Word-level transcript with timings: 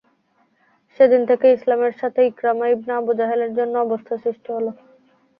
সেদিন 0.99 1.21
থেকে 1.29 1.47
ইসলামের 1.51 1.93
সাথে 2.01 2.19
ইকরামা 2.25 2.65
ইবনে 2.67 2.91
আবু 2.95 3.11
জাহলের 3.19 3.51
অন্য 3.57 3.75
অবস্থা 3.85 4.13
সৃষ্টি 4.23 4.49
হল। 4.55 4.67